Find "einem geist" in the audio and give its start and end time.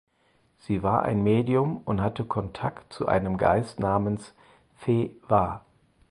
3.07-3.79